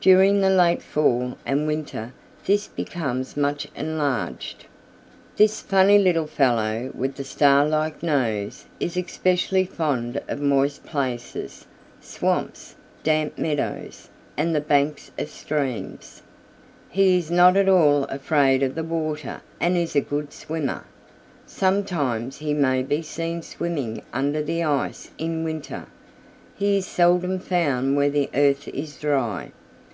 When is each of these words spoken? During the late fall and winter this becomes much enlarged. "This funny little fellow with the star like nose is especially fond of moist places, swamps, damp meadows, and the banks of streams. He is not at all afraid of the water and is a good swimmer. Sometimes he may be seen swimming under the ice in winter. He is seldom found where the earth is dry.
During 0.00 0.40
the 0.40 0.48
late 0.50 0.80
fall 0.80 1.36
and 1.44 1.66
winter 1.66 2.14
this 2.46 2.66
becomes 2.68 3.36
much 3.36 3.66
enlarged. 3.76 4.64
"This 5.36 5.60
funny 5.60 5.98
little 5.98 6.28
fellow 6.28 6.90
with 6.94 7.16
the 7.16 7.24
star 7.24 7.66
like 7.66 8.00
nose 8.02 8.64
is 8.80 8.96
especially 8.96 9.64
fond 9.66 10.22
of 10.28 10.40
moist 10.40 10.86
places, 10.86 11.66
swamps, 12.00 12.76
damp 13.02 13.36
meadows, 13.36 14.08
and 14.36 14.54
the 14.54 14.60
banks 14.62 15.10
of 15.18 15.28
streams. 15.28 16.22
He 16.88 17.18
is 17.18 17.28
not 17.30 17.56
at 17.58 17.68
all 17.68 18.04
afraid 18.04 18.62
of 18.62 18.76
the 18.76 18.84
water 18.84 19.42
and 19.60 19.76
is 19.76 19.94
a 19.96 20.00
good 20.00 20.32
swimmer. 20.32 20.84
Sometimes 21.44 22.36
he 22.38 22.54
may 22.54 22.82
be 22.84 23.02
seen 23.02 23.42
swimming 23.42 24.00
under 24.14 24.42
the 24.44 24.62
ice 24.62 25.10
in 25.18 25.42
winter. 25.44 25.84
He 26.54 26.78
is 26.78 26.86
seldom 26.86 27.38
found 27.40 27.96
where 27.96 28.08
the 28.10 28.30
earth 28.32 28.68
is 28.68 28.96
dry. 28.96 29.50